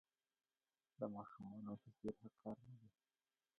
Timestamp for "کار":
2.39-2.57